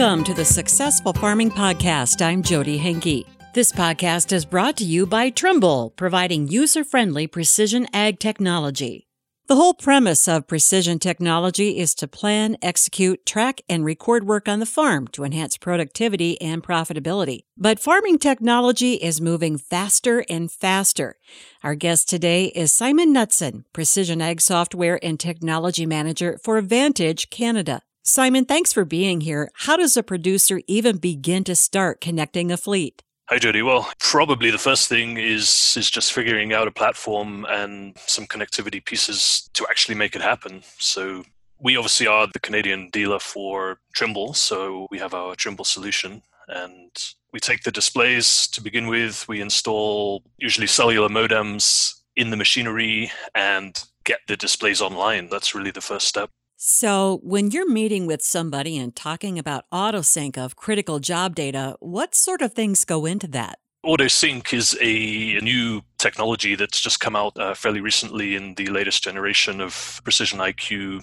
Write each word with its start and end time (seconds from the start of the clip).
Welcome 0.00 0.24
to 0.24 0.32
the 0.32 0.46
Successful 0.46 1.12
Farming 1.12 1.50
Podcast. 1.50 2.24
I'm 2.24 2.42
Jodi 2.42 2.78
Henke. 2.78 3.26
This 3.52 3.70
podcast 3.70 4.32
is 4.32 4.46
brought 4.46 4.78
to 4.78 4.84
you 4.84 5.04
by 5.04 5.28
Trimble, 5.28 5.90
providing 5.90 6.48
user 6.48 6.84
friendly 6.84 7.26
precision 7.26 7.86
ag 7.92 8.18
technology. 8.18 9.08
The 9.48 9.56
whole 9.56 9.74
premise 9.74 10.26
of 10.26 10.46
precision 10.46 11.00
technology 11.00 11.78
is 11.78 11.94
to 11.96 12.08
plan, 12.08 12.56
execute, 12.62 13.26
track, 13.26 13.60
and 13.68 13.84
record 13.84 14.24
work 14.24 14.48
on 14.48 14.58
the 14.58 14.64
farm 14.64 15.06
to 15.08 15.22
enhance 15.22 15.58
productivity 15.58 16.40
and 16.40 16.62
profitability. 16.62 17.40
But 17.58 17.78
farming 17.78 18.20
technology 18.20 18.94
is 18.94 19.20
moving 19.20 19.58
faster 19.58 20.24
and 20.30 20.50
faster. 20.50 21.18
Our 21.62 21.74
guest 21.74 22.08
today 22.08 22.46
is 22.46 22.72
Simon 22.72 23.12
Knutson, 23.12 23.64
Precision 23.74 24.22
Ag 24.22 24.40
Software 24.40 24.98
and 25.04 25.20
Technology 25.20 25.84
Manager 25.84 26.38
for 26.42 26.58
Vantage 26.62 27.28
Canada. 27.28 27.82
Simon, 28.10 28.44
thanks 28.44 28.72
for 28.72 28.84
being 28.84 29.20
here. 29.20 29.52
How 29.54 29.76
does 29.76 29.96
a 29.96 30.02
producer 30.02 30.62
even 30.66 30.96
begin 30.96 31.44
to 31.44 31.54
start 31.54 32.00
connecting 32.00 32.50
a 32.50 32.56
fleet? 32.56 33.04
Hi, 33.28 33.38
Jodi. 33.38 33.62
Well, 33.62 33.88
probably 34.00 34.50
the 34.50 34.58
first 34.58 34.88
thing 34.88 35.16
is 35.16 35.76
is 35.76 35.88
just 35.88 36.12
figuring 36.12 36.52
out 36.52 36.66
a 36.66 36.72
platform 36.72 37.46
and 37.48 37.96
some 38.06 38.26
connectivity 38.26 38.84
pieces 38.84 39.48
to 39.54 39.64
actually 39.70 39.94
make 39.94 40.16
it 40.16 40.22
happen. 40.22 40.62
So 40.78 41.22
we 41.60 41.76
obviously 41.76 42.08
are 42.08 42.26
the 42.26 42.40
Canadian 42.40 42.90
dealer 42.90 43.20
for 43.20 43.78
Trimble, 43.94 44.34
so 44.34 44.88
we 44.90 44.98
have 44.98 45.14
our 45.14 45.36
Trimble 45.36 45.64
solution, 45.64 46.20
and 46.48 46.90
we 47.32 47.38
take 47.38 47.62
the 47.62 47.70
displays 47.70 48.48
to 48.48 48.60
begin 48.60 48.88
with. 48.88 49.28
We 49.28 49.40
install 49.40 50.24
usually 50.36 50.66
cellular 50.66 51.08
modems 51.08 52.00
in 52.16 52.30
the 52.30 52.36
machinery 52.36 53.12
and 53.36 53.80
get 54.02 54.18
the 54.26 54.36
displays 54.36 54.80
online. 54.80 55.28
That's 55.30 55.54
really 55.54 55.70
the 55.70 55.80
first 55.80 56.08
step. 56.08 56.28
So, 56.62 57.20
when 57.22 57.50
you're 57.50 57.66
meeting 57.66 58.04
with 58.04 58.20
somebody 58.20 58.76
and 58.76 58.94
talking 58.94 59.38
about 59.38 59.64
autosync 59.72 60.36
of 60.36 60.56
critical 60.56 60.98
job 60.98 61.34
data, 61.34 61.74
what 61.80 62.14
sort 62.14 62.42
of 62.42 62.52
things 62.52 62.84
go 62.84 63.06
into 63.06 63.26
that? 63.28 63.58
AutoSync 63.82 64.52
is 64.52 64.76
a 64.78 65.40
new 65.40 65.80
technology 65.96 66.56
that's 66.56 66.78
just 66.78 67.00
come 67.00 67.16
out 67.16 67.34
uh, 67.38 67.54
fairly 67.54 67.80
recently 67.80 68.34
in 68.34 68.56
the 68.56 68.66
latest 68.66 69.02
generation 69.02 69.62
of 69.62 70.02
Precision 70.04 70.38
IQ 70.38 71.02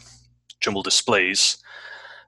Trimble 0.60 0.84
displays. 0.84 1.58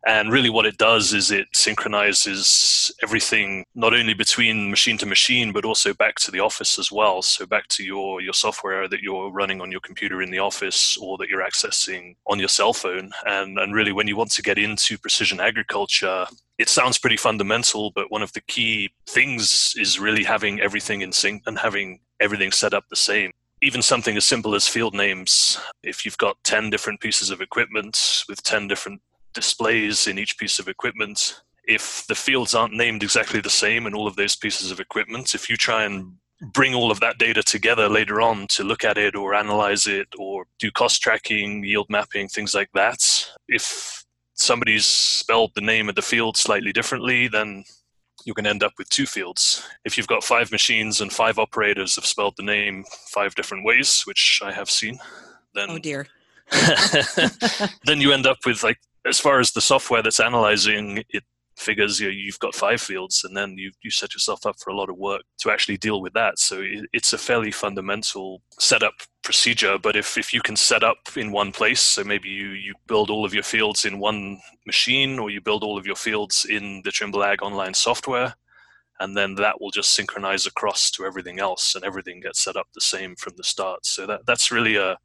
And 0.07 0.31
really, 0.31 0.49
what 0.49 0.65
it 0.65 0.77
does 0.77 1.13
is 1.13 1.29
it 1.29 1.47
synchronizes 1.53 2.91
everything 3.03 3.65
not 3.75 3.93
only 3.93 4.13
between 4.13 4.69
machine 4.69 4.97
to 4.99 5.05
machine, 5.05 5.51
but 5.51 5.65
also 5.65 5.93
back 5.93 6.15
to 6.15 6.31
the 6.31 6.39
office 6.39 6.79
as 6.79 6.91
well. 6.91 7.21
So, 7.21 7.45
back 7.45 7.67
to 7.69 7.83
your, 7.83 8.21
your 8.21 8.33
software 8.33 8.87
that 8.87 9.01
you're 9.01 9.29
running 9.29 9.59
on 9.59 9.71
your 9.71 9.81
computer 9.81 10.21
in 10.21 10.31
the 10.31 10.39
office 10.39 10.95
or 10.97 11.17
that 11.17 11.27
you're 11.27 11.43
accessing 11.45 12.15
on 12.27 12.39
your 12.39 12.47
cell 12.47 12.71
phone. 12.71 13.11
And, 13.25 13.59
and 13.59 13.73
really, 13.73 13.91
when 13.91 14.07
you 14.07 14.15
want 14.15 14.31
to 14.31 14.41
get 14.41 14.57
into 14.57 14.97
precision 14.97 15.41
agriculture, 15.41 16.25
it 16.57 16.69
sounds 16.69 16.97
pretty 16.97 17.17
fundamental, 17.17 17.91
but 17.91 18.09
one 18.09 18.23
of 18.23 18.31
the 18.33 18.41
key 18.41 18.91
things 19.07 19.73
is 19.77 19.99
really 19.99 20.23
having 20.23 20.61
everything 20.61 21.01
in 21.01 21.11
sync 21.11 21.43
and 21.45 21.59
having 21.59 21.99
everything 22.21 22.51
set 22.51 22.73
up 22.73 22.85
the 22.89 22.95
same 22.95 23.31
even 23.61 23.81
something 23.81 24.15
as 24.15 24.25
simple 24.25 24.55
as 24.55 24.67
field 24.67 24.93
names, 24.93 25.59
if 25.83 26.05
you've 26.05 26.17
got 26.17 26.41
10 26.45 26.69
different 26.69 27.01
pieces 27.01 27.29
of 27.29 27.41
equipment 27.41 28.23
with 28.29 28.41
10 28.43 28.67
different 28.67 29.01
displays 29.33 30.07
in 30.07 30.17
each 30.17 30.37
piece 30.37 30.59
of 30.59 30.67
equipment. 30.67 31.41
If 31.65 32.05
the 32.07 32.15
fields 32.15 32.55
aren't 32.55 32.73
named 32.73 33.03
exactly 33.03 33.41
the 33.41 33.49
same 33.49 33.85
in 33.85 33.93
all 33.93 34.07
of 34.07 34.15
those 34.15 34.35
pieces 34.35 34.71
of 34.71 34.79
equipment, 34.79 35.35
if 35.35 35.49
you 35.49 35.55
try 35.55 35.83
and 35.83 36.13
bring 36.53 36.73
all 36.73 36.89
of 36.89 36.99
that 37.01 37.17
data 37.17 37.43
together 37.43 37.89
later 37.89 38.21
on 38.21 38.47
to 38.47 38.63
look 38.63 38.83
at 38.83 38.97
it 38.97 39.15
or 39.15 39.33
analyze 39.33 39.87
it 39.87 40.07
or 40.17 40.45
do 40.57 40.71
cost 40.71 41.01
tracking, 41.01 41.63
yield 41.63 41.87
mapping, 41.89 42.27
things 42.27 42.53
like 42.53 42.69
that, 42.73 42.99
if 43.47 44.03
somebody's 44.33 44.85
spelled 44.85 45.51
the 45.55 45.61
name 45.61 45.89
of 45.89 45.95
the 45.95 46.01
field 46.01 46.37
slightly 46.37 46.71
differently, 46.71 47.27
then 47.27 47.63
you 48.25 48.33
can 48.33 48.47
end 48.47 48.63
up 48.63 48.73
with 48.77 48.89
two 48.89 49.05
fields. 49.05 49.65
If 49.85 49.97
you've 49.97 50.07
got 50.07 50.23
five 50.23 50.51
machines 50.51 51.01
and 51.01 51.11
five 51.11 51.37
operators 51.37 51.95
have 51.95 52.05
spelled 52.05 52.35
the 52.37 52.43
name 52.43 52.85
five 53.07 53.35
different 53.35 53.65
ways, 53.65 54.03
which 54.05 54.41
I 54.43 54.51
have 54.51 54.69
seen, 54.69 54.99
then 55.53 55.69
oh 55.69 55.79
dear. 55.79 56.07
then 57.85 58.01
you 58.01 58.11
end 58.11 58.25
up 58.25 58.37
with 58.45 58.63
like 58.63 58.79
as 59.05 59.19
far 59.19 59.39
as 59.39 59.51
the 59.51 59.61
software 59.61 60.03
that's 60.03 60.19
analyzing 60.19 61.03
it 61.09 61.23
figures 61.59 61.99
you 61.99 62.07
know, 62.07 62.11
you've 62.11 62.39
got 62.39 62.55
five 62.55 62.79
fields 62.79 63.25
and 63.25 63.35
then 63.35 63.57
you, 63.57 63.69
you 63.81 63.91
set 63.91 64.13
yourself 64.13 64.45
up 64.45 64.55
for 64.59 64.69
a 64.69 64.75
lot 64.75 64.89
of 64.89 64.97
work 64.97 65.21
to 65.37 65.51
actually 65.51 65.75
deal 65.77 66.01
with 66.01 66.13
that. 66.13 66.39
So 66.39 66.61
it, 66.61 66.85
it's 66.93 67.11
a 67.11 67.17
fairly 67.17 67.51
fundamental 67.51 68.41
setup 68.57 68.93
procedure 69.23 69.77
but 69.77 69.95
if, 69.95 70.17
if 70.17 70.33
you 70.33 70.41
can 70.41 70.55
set 70.55 70.83
up 70.83 70.97
in 71.17 71.31
one 71.31 71.51
place 71.51 71.81
so 71.81 72.03
maybe 72.03 72.29
you, 72.29 72.51
you 72.51 72.73
build 72.87 73.09
all 73.09 73.25
of 73.25 73.33
your 73.33 73.43
fields 73.43 73.85
in 73.85 73.99
one 73.99 74.39
machine 74.65 75.19
or 75.19 75.29
you 75.29 75.41
build 75.41 75.63
all 75.63 75.77
of 75.77 75.85
your 75.85 75.97
fields 75.97 76.45
in 76.49 76.81
the 76.85 76.91
trimble 76.91 77.23
ag 77.23 77.43
online 77.43 77.73
software 77.73 78.33
and 78.99 79.15
then 79.15 79.35
that 79.35 79.59
will 79.61 79.71
just 79.71 79.91
synchronize 79.91 80.45
across 80.45 80.91
to 80.91 81.05
everything 81.05 81.39
else 81.39 81.75
and 81.75 81.83
everything 81.83 82.19
gets 82.19 82.41
set 82.41 82.55
up 82.55 82.67
the 82.73 82.81
same 82.81 83.15
from 83.15 83.33
the 83.37 83.43
start. 83.43 83.85
So 83.85 84.05
that, 84.07 84.25
that's 84.25 84.51
really 84.51 84.75
a 84.75 84.97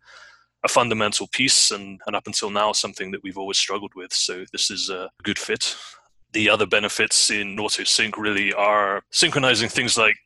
a 0.65 0.69
fundamental 0.69 1.29
piece 1.29 1.71
and, 1.71 2.01
and 2.07 2.17
up 2.17 2.27
until 2.27 2.51
now 2.51 2.73
something 2.73 3.11
that 3.11 3.23
we've 3.23 3.39
always 3.39 3.59
struggled 3.59 3.93
with. 3.95 4.13
So 4.13 4.45
this 4.51 4.71
is 4.71 4.89
a 4.91 5.11
good 5.23 5.39
fit. 5.39 5.77
The 6.33 6.51
other 6.51 6.67
benefits 6.67 7.31
in 7.31 7.57
AutoSync 7.57 8.17
really 8.17 8.53
are 8.55 9.03
synchronizing 9.13 9.69
things 9.69 9.97
like 9.97 10.17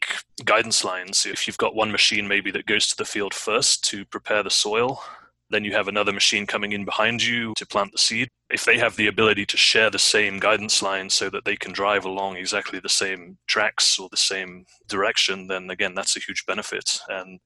guidance 0.44 0.84
lines. 0.84 1.26
If 1.26 1.46
you've 1.46 1.58
got 1.58 1.74
one 1.74 1.90
machine 1.90 2.26
maybe 2.26 2.50
that 2.52 2.66
goes 2.66 2.86
to 2.88 2.96
the 2.96 3.04
field 3.04 3.34
first 3.34 3.84
to 3.90 4.06
prepare 4.06 4.42
the 4.42 4.50
soil, 4.50 5.02
then 5.50 5.64
you 5.64 5.72
have 5.72 5.88
another 5.88 6.12
machine 6.12 6.46
coming 6.46 6.72
in 6.72 6.84
behind 6.84 7.22
you 7.22 7.52
to 7.56 7.66
plant 7.66 7.90
the 7.92 7.98
seed. 7.98 8.28
If 8.50 8.64
they 8.64 8.78
have 8.78 8.96
the 8.96 9.08
ability 9.08 9.44
to 9.46 9.56
share 9.56 9.90
the 9.90 9.98
same 9.98 10.38
guidance 10.38 10.82
line 10.82 11.10
so 11.10 11.30
that 11.30 11.44
they 11.44 11.56
can 11.56 11.72
drive 11.72 12.04
along 12.04 12.36
exactly 12.36 12.80
the 12.80 12.88
same 12.88 13.38
tracks 13.46 13.98
or 13.98 14.08
the 14.10 14.16
same 14.16 14.66
direction, 14.88 15.46
then 15.46 15.70
again, 15.70 15.94
that's 15.94 16.16
a 16.16 16.20
huge 16.20 16.44
benefit. 16.46 17.00
And 17.08 17.40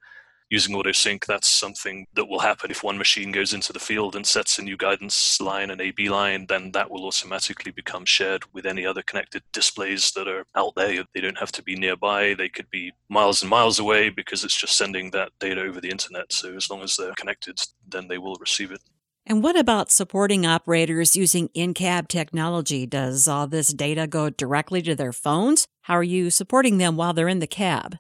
using 0.53 0.77
AutoSync, 0.77 1.25
that's 1.25 1.49
something 1.49 2.07
that 2.13 2.29
will 2.29 2.41
happen 2.41 2.71
if 2.71 2.85
one 2.85 2.99
machine 2.99 3.33
goes 3.33 3.55
into 3.55 3.73
the 3.73 3.79
field 3.79 4.15
and 4.15 4.27
sets 4.27 4.59
a 4.59 4.63
new 4.63 4.77
guidance 4.77 5.41
line, 5.41 5.71
an 5.71 5.81
AB 5.81 6.11
line, 6.11 6.45
then 6.47 6.71
that 6.73 6.91
will 6.91 7.07
automatically 7.07 7.73
become 7.73 8.05
shared 8.05 8.45
with 8.53 8.67
any 8.67 8.85
other 8.85 9.01
connected 9.01 9.43
displays 9.55 10.13
that 10.13 10.29
are 10.29 10.45
out 10.55 10.75
there. 10.77 11.05
They 11.15 11.23
don't 11.23 11.39
have 11.39 11.53
to 11.53 11.63
be 11.63 11.75
nearby, 11.75 12.35
they 12.35 12.51
could 12.51 12.69
be 12.69 12.93
miles 13.09 13.41
and 13.41 13.49
miles 13.49 13.79
away 13.79 14.11
because 14.11 14.45
it's 14.45 14.61
just 14.61 14.77
sending 14.77 15.11
that 15.13 15.33
data 15.41 15.63
over 15.63 15.81
the 15.81 15.89
internet. 15.89 16.31
So 16.31 16.55
as 16.55 16.69
long 16.69 16.83
as 16.83 16.97
they're 16.97 17.15
connected, 17.15 17.59
then 17.89 18.09
they 18.09 18.19
will 18.19 18.37
receive 18.37 18.73
it. 18.73 18.83
And 19.25 19.43
what 19.43 19.59
about 19.59 19.91
supporting 19.91 20.45
operators 20.45 21.17
using 21.17 21.49
in 21.55 21.73
cab 21.73 22.09
technology? 22.09 22.85
Does 22.85 23.27
all 23.27 23.47
this 23.47 23.73
data 23.73 24.07
go 24.07 24.29
directly 24.29 24.83
to 24.83 24.95
their 24.95 25.13
phones? 25.13 25.67
How 25.83 25.95
are 25.95 26.03
you 26.03 26.29
supporting 26.29 26.77
them 26.77 26.97
while 26.97 27.15
they're 27.15 27.27
in 27.29 27.39
the 27.39 27.47
cab? 27.47 27.97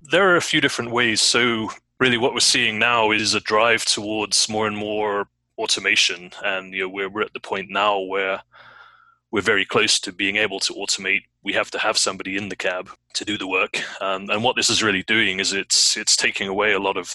There 0.00 0.30
are 0.30 0.36
a 0.36 0.40
few 0.40 0.62
different 0.62 0.92
ways. 0.92 1.20
So, 1.20 1.70
really 2.00 2.16
what 2.16 2.32
we're 2.32 2.40
seeing 2.40 2.78
now 2.78 3.10
is 3.10 3.34
a 3.34 3.40
drive 3.40 3.84
towards 3.84 4.48
more 4.48 4.66
and 4.66 4.76
more 4.76 5.28
automation. 5.58 6.32
And 6.42 6.72
you 6.72 6.82
know 6.82 6.88
we're, 6.88 7.10
we're 7.10 7.22
at 7.22 7.34
the 7.34 7.40
point 7.40 7.70
now 7.70 8.00
where 8.00 8.42
we're 9.30 9.42
very 9.42 9.64
close 9.64 10.00
to 10.00 10.12
being 10.12 10.36
able 10.36 10.58
to 10.60 10.72
automate. 10.72 11.22
We 11.44 11.52
have 11.52 11.70
to 11.72 11.78
have 11.78 11.98
somebody 11.98 12.36
in 12.36 12.48
the 12.48 12.56
cab 12.56 12.90
to 13.14 13.24
do 13.24 13.38
the 13.38 13.46
work. 13.46 13.80
Um, 14.02 14.28
and 14.30 14.42
what 14.42 14.56
this 14.56 14.70
is 14.70 14.82
really 14.82 15.04
doing 15.04 15.38
is 15.38 15.52
it's 15.52 15.96
it's 15.96 16.16
taking 16.16 16.48
away 16.48 16.72
a 16.72 16.80
lot 16.80 16.96
of 16.96 17.14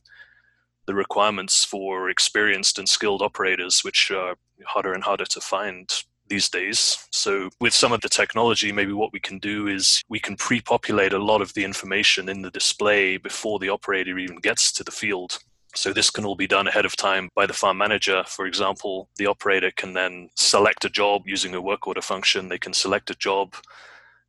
the 0.85 0.93
requirements 0.93 1.65
for 1.65 2.09
experienced 2.09 2.77
and 2.77 2.87
skilled 2.87 3.23
operators 3.23 3.81
which 3.83 4.11
are 4.11 4.35
harder 4.65 4.93
and 4.93 5.03
harder 5.03 5.25
to 5.25 5.41
find 5.41 6.03
these 6.27 6.49
days. 6.49 7.07
So, 7.11 7.49
with 7.59 7.73
some 7.73 7.91
of 7.91 8.01
the 8.01 8.09
technology, 8.09 8.71
maybe 8.71 8.93
what 8.93 9.13
we 9.13 9.19
can 9.19 9.39
do 9.39 9.67
is 9.67 10.01
we 10.09 10.19
can 10.19 10.35
pre 10.35 10.61
populate 10.61 11.13
a 11.13 11.19
lot 11.19 11.41
of 11.41 11.53
the 11.53 11.63
information 11.63 12.29
in 12.29 12.41
the 12.41 12.51
display 12.51 13.17
before 13.17 13.59
the 13.59 13.69
operator 13.69 14.17
even 14.17 14.37
gets 14.37 14.71
to 14.73 14.83
the 14.83 14.91
field. 14.91 15.39
So, 15.75 15.93
this 15.93 16.09
can 16.09 16.25
all 16.25 16.35
be 16.35 16.47
done 16.47 16.67
ahead 16.67 16.85
of 16.85 16.95
time 16.95 17.29
by 17.35 17.45
the 17.45 17.53
farm 17.53 17.77
manager. 17.77 18.23
For 18.27 18.45
example, 18.45 19.09
the 19.17 19.27
operator 19.27 19.71
can 19.71 19.93
then 19.93 20.29
select 20.35 20.85
a 20.85 20.89
job 20.89 21.23
using 21.25 21.55
a 21.55 21.61
work 21.61 21.87
order 21.87 22.01
function. 22.01 22.49
They 22.49 22.59
can 22.59 22.73
select 22.73 23.09
a 23.09 23.15
job 23.15 23.55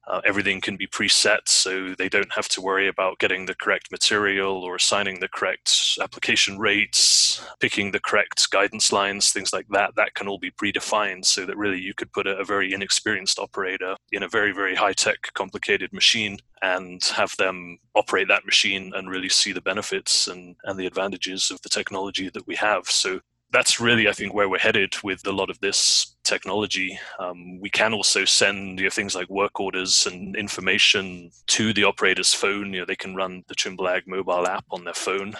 uh, 0.06 0.20
everything 0.24 0.60
can 0.60 0.76
be 0.76 0.86
preset, 0.86 1.48
so 1.48 1.94
they 1.98 2.08
don't 2.08 2.32
have 2.32 2.48
to 2.48 2.60
worry 2.60 2.86
about 2.86 3.18
getting 3.18 3.46
the 3.46 3.54
correct 3.54 3.90
material 3.90 4.62
or 4.62 4.76
assigning 4.76 5.18
the 5.18 5.28
correct 5.28 5.98
application 6.00 6.58
rates, 6.58 7.44
picking 7.58 7.90
the 7.90 8.00
correct 8.00 8.50
guidance 8.50 8.92
lines, 8.92 9.32
things 9.32 9.52
like 9.52 9.66
that. 9.70 9.94
That 9.96 10.14
can 10.14 10.28
all 10.28 10.38
be 10.38 10.52
predefined 10.52 11.24
so 11.24 11.44
that 11.46 11.56
really 11.56 11.80
you 11.80 11.92
could 11.92 12.12
put 12.12 12.26
a, 12.26 12.36
a 12.36 12.44
very 12.44 12.72
inexperienced 12.72 13.38
operator 13.38 13.96
in 14.12 14.22
a 14.22 14.28
very, 14.28 14.52
very 14.52 14.76
high 14.76 14.92
tech, 14.92 15.32
complicated 15.34 15.92
machine 15.92 16.38
and 16.62 17.04
have 17.04 17.36
them 17.36 17.78
operate 17.94 18.28
that 18.28 18.46
machine 18.46 18.92
and 18.94 19.10
really 19.10 19.28
see 19.28 19.52
the 19.52 19.60
benefits 19.60 20.28
and, 20.28 20.56
and 20.64 20.78
the 20.78 20.86
advantages 20.86 21.50
of 21.50 21.60
the 21.62 21.68
technology 21.68 22.30
that 22.30 22.46
we 22.46 22.54
have. 22.54 22.88
So 22.88 23.20
that's 23.52 23.80
really, 23.80 24.08
I 24.08 24.12
think, 24.12 24.34
where 24.34 24.48
we're 24.48 24.58
headed 24.58 24.94
with 25.02 25.26
a 25.26 25.32
lot 25.32 25.50
of 25.50 25.60
this 25.60 26.16
technology. 26.24 26.98
Um, 27.18 27.60
we 27.60 27.70
can 27.70 27.94
also 27.94 28.24
send 28.24 28.80
you 28.80 28.86
know, 28.86 28.90
things 28.90 29.14
like 29.14 29.28
work 29.30 29.60
orders 29.60 30.06
and 30.06 30.36
information 30.36 31.30
to 31.48 31.72
the 31.72 31.84
operator's 31.84 32.34
phone. 32.34 32.72
You 32.72 32.80
know, 32.80 32.86
they 32.86 32.96
can 32.96 33.14
run 33.14 33.44
the 33.48 33.54
Trimble 33.54 33.88
Ag 33.88 34.04
mobile 34.06 34.46
app 34.46 34.64
on 34.70 34.84
their 34.84 34.94
phone, 34.94 35.34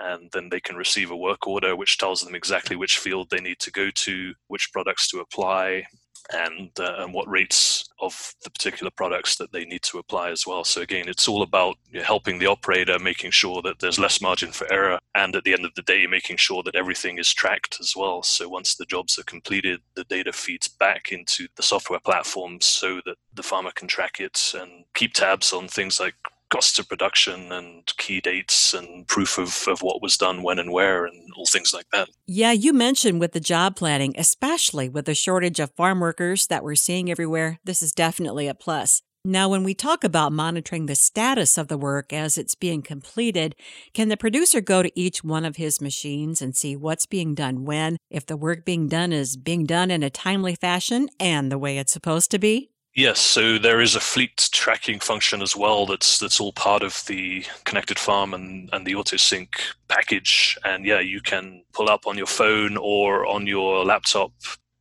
and 0.00 0.30
then 0.32 0.48
they 0.48 0.60
can 0.60 0.76
receive 0.76 1.10
a 1.10 1.16
work 1.16 1.46
order 1.46 1.76
which 1.76 1.98
tells 1.98 2.22
them 2.22 2.34
exactly 2.34 2.76
which 2.76 2.98
field 2.98 3.28
they 3.30 3.40
need 3.40 3.58
to 3.60 3.70
go 3.70 3.90
to, 3.90 4.32
which 4.48 4.72
products 4.72 5.08
to 5.08 5.20
apply, 5.20 5.84
and, 6.32 6.70
uh, 6.78 6.96
and 6.98 7.12
what 7.12 7.28
rates 7.28 7.88
of 8.00 8.34
the 8.44 8.50
particular 8.50 8.90
products 8.90 9.36
that 9.36 9.52
they 9.52 9.64
need 9.64 9.82
to 9.82 9.98
apply 9.98 10.30
as 10.30 10.46
well. 10.46 10.64
So 10.64 10.80
again, 10.80 11.08
it's 11.08 11.28
all 11.28 11.42
about 11.42 11.76
helping 12.02 12.38
the 12.38 12.46
operator, 12.46 12.98
making 12.98 13.30
sure 13.32 13.62
that 13.62 13.78
there's 13.78 13.98
less 13.98 14.20
margin 14.20 14.52
for 14.52 14.70
error, 14.72 14.98
and 15.14 15.36
at 15.36 15.44
the 15.44 15.52
end 15.52 15.64
of 15.64 15.74
the 15.74 15.82
day, 15.82 16.06
making 16.06 16.36
sure 16.36 16.62
that 16.62 16.76
everything 16.76 17.18
is 17.18 17.32
tracked 17.32 17.78
as 17.80 17.94
well. 17.96 18.22
So 18.22 18.48
once 18.48 18.74
the 18.74 18.86
jobs 18.86 19.18
are 19.18 19.24
completed, 19.24 19.80
the 19.94 20.04
data 20.04 20.32
feeds 20.32 20.68
back 20.68 21.12
into 21.12 21.46
the 21.56 21.62
software 21.62 22.00
platform 22.00 22.60
so 22.60 23.00
that 23.04 23.16
the 23.34 23.42
farmer 23.42 23.72
can 23.72 23.88
track 23.88 24.20
it 24.20 24.52
and 24.54 24.84
keep 24.94 25.12
tabs 25.12 25.52
on 25.52 25.68
things 25.68 26.00
like 26.00 26.14
costs 26.50 26.78
of 26.78 26.88
production 26.88 27.52
and 27.52 27.86
key 27.96 28.20
dates 28.20 28.74
and 28.74 29.06
proof 29.08 29.38
of, 29.38 29.66
of 29.68 29.82
what 29.82 30.02
was 30.02 30.16
done 30.16 30.42
when 30.42 30.58
and 30.58 30.72
where 30.72 31.06
and 31.06 31.30
all 31.36 31.46
things 31.46 31.72
like 31.72 31.86
that. 31.92 32.08
Yeah, 32.26 32.52
you 32.52 32.72
mentioned 32.72 33.20
with 33.20 33.32
the 33.32 33.40
job 33.40 33.76
planning, 33.76 34.14
especially 34.18 34.88
with 34.88 35.06
the 35.06 35.14
shortage 35.14 35.60
of 35.60 35.74
farm 35.74 36.00
workers 36.00 36.46
that 36.48 36.62
we're 36.62 36.74
seeing 36.74 37.10
everywhere, 37.10 37.58
this 37.64 37.82
is 37.82 37.92
definitely 37.92 38.48
a 38.48 38.54
plus. 38.54 39.02
Now, 39.22 39.50
when 39.50 39.64
we 39.64 39.74
talk 39.74 40.02
about 40.02 40.32
monitoring 40.32 40.86
the 40.86 40.94
status 40.94 41.58
of 41.58 41.68
the 41.68 41.76
work 41.76 42.10
as 42.10 42.38
it's 42.38 42.54
being 42.54 42.80
completed, 42.80 43.54
can 43.92 44.08
the 44.08 44.16
producer 44.16 44.62
go 44.62 44.82
to 44.82 44.98
each 44.98 45.22
one 45.22 45.44
of 45.44 45.56
his 45.56 45.78
machines 45.78 46.40
and 46.40 46.56
see 46.56 46.74
what's 46.74 47.04
being 47.04 47.34
done 47.34 47.66
when, 47.66 47.98
if 48.08 48.24
the 48.24 48.38
work 48.38 48.64
being 48.64 48.88
done 48.88 49.12
is 49.12 49.36
being 49.36 49.66
done 49.66 49.90
in 49.90 50.02
a 50.02 50.08
timely 50.08 50.54
fashion 50.54 51.10
and 51.20 51.52
the 51.52 51.58
way 51.58 51.76
it's 51.76 51.92
supposed 51.92 52.30
to 52.30 52.38
be? 52.38 52.70
Yes, 52.94 53.20
so 53.20 53.56
there 53.56 53.80
is 53.80 53.94
a 53.94 54.00
fleet 54.00 54.48
tracking 54.52 54.98
function 54.98 55.42
as 55.42 55.54
well. 55.54 55.86
That's 55.86 56.18
that's 56.18 56.40
all 56.40 56.52
part 56.52 56.82
of 56.82 57.04
the 57.06 57.44
connected 57.64 57.98
farm 57.98 58.34
and, 58.34 58.68
and 58.72 58.84
the 58.84 58.94
AutoSync 58.94 59.48
package. 59.88 60.58
And 60.64 60.84
yeah, 60.84 60.98
you 60.98 61.20
can 61.20 61.62
pull 61.72 61.88
up 61.88 62.06
on 62.06 62.18
your 62.18 62.26
phone 62.26 62.76
or 62.76 63.26
on 63.26 63.46
your 63.46 63.84
laptop 63.84 64.32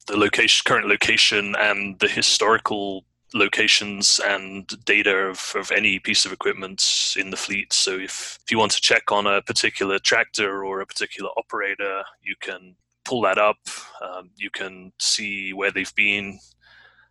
the 0.07 0.17
location, 0.17 0.63
current 0.65 0.88
location, 0.88 1.56
and 1.59 2.00
the 2.00 2.07
historical 2.07 3.06
locations 3.35 4.19
and 4.25 4.67
data 4.85 5.15
of, 5.15 5.53
of 5.55 5.71
any 5.71 6.00
piece 6.00 6.25
of 6.25 6.33
equipment 6.33 7.13
in 7.15 7.29
the 7.29 7.38
fleet. 7.38 7.71
So 7.71 7.91
if, 7.94 8.39
if 8.44 8.51
you 8.51 8.57
want 8.57 8.71
to 8.71 8.81
check 8.81 9.12
on 9.12 9.27
a 9.27 9.44
particular 9.44 10.00
tractor 10.00 10.65
or 10.65 10.81
a 10.81 10.85
particular 10.88 11.29
operator, 11.38 12.01
you 12.23 12.35
can 12.39 12.75
pull 13.05 13.21
that 13.21 13.38
up. 13.38 13.59
Um, 14.01 14.31
you 14.35 14.50
can 14.50 14.91
see 15.00 15.53
where 15.53 15.69
they've 15.69 15.94
been 15.94 16.39